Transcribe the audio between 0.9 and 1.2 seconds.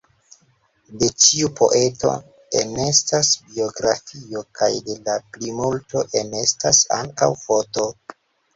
De